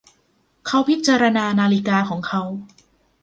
[0.67, 2.41] เขาพิจารณานาฬิกาของเขา